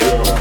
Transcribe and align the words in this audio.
Oh. 0.00 0.31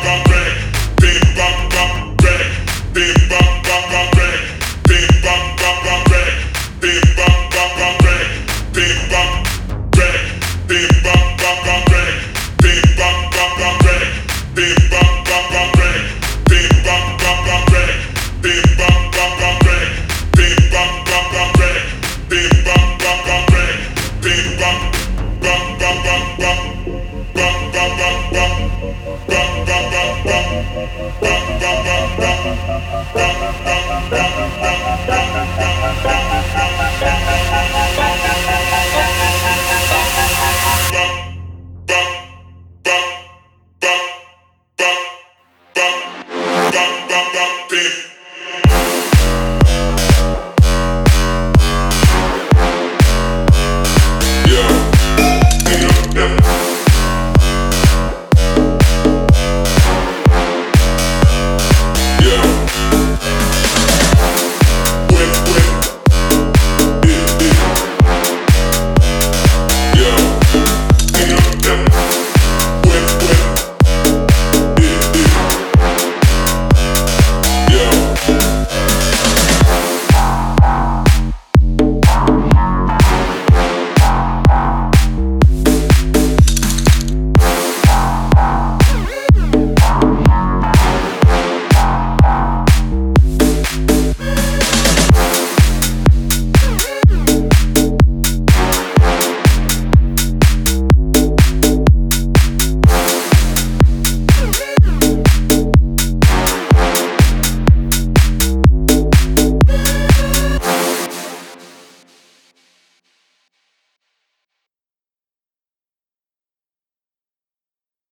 that 0.00 0.04
that 0.04 0.31